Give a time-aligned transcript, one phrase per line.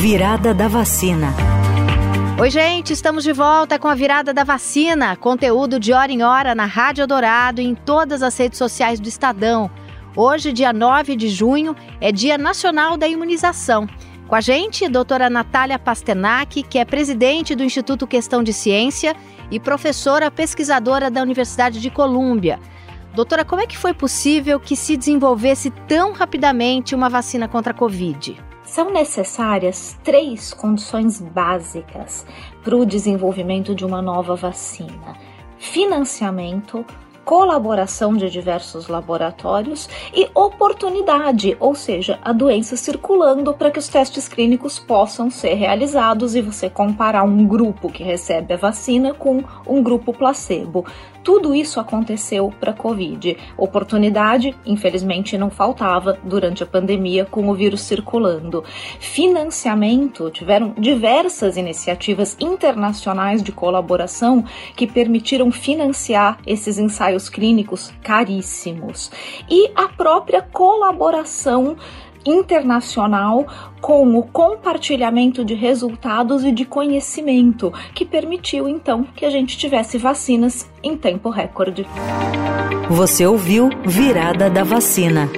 [0.00, 1.34] Virada da vacina.
[2.40, 5.16] Oi, gente, estamos de volta com a virada da vacina.
[5.16, 9.08] Conteúdo de hora em hora na Rádio Dourado e em todas as redes sociais do
[9.08, 9.68] Estadão.
[10.14, 13.88] Hoje, dia 9 de junho, é Dia Nacional da Imunização.
[14.28, 19.16] Com a gente, doutora Natália Pasternak, que é presidente do Instituto Questão de Ciência
[19.50, 22.60] e professora pesquisadora da Universidade de Colômbia.
[23.16, 27.76] Doutora, como é que foi possível que se desenvolvesse tão rapidamente uma vacina contra a
[27.76, 28.47] Covid?
[28.68, 32.26] São necessárias três condições básicas
[32.62, 35.16] para o desenvolvimento de uma nova vacina:
[35.56, 36.84] financiamento,
[37.28, 44.26] colaboração de diversos laboratórios e oportunidade, ou seja, a doença circulando para que os testes
[44.26, 49.82] clínicos possam ser realizados e você comparar um grupo que recebe a vacina com um
[49.82, 50.86] grupo placebo.
[51.28, 53.36] Tudo isso aconteceu para a Covid.
[53.54, 58.64] Oportunidade, infelizmente, não faltava durante a pandemia com o vírus circulando.
[58.98, 64.42] Financiamento, tiveram diversas iniciativas internacionais de colaboração
[64.74, 66.78] que permitiram financiar esses
[67.18, 69.10] ensaios clínicos caríssimos.
[69.50, 71.76] E a própria colaboração
[72.24, 73.46] internacional
[73.80, 79.98] com o compartilhamento de resultados e de conhecimento, que permitiu então que a gente tivesse
[79.98, 81.86] vacinas em tempo recorde.
[82.90, 85.28] Você ouviu Virada da Vacina.